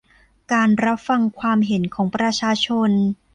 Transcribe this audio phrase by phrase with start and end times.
[0.51, 2.91] การรับฟังความเห็นของประชาชน